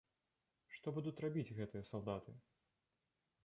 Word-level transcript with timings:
Што 0.77 0.87
будуць 0.95 1.13
рабіць 1.27 1.53
гэтыя 1.59 1.83
салдаты? 1.93 2.31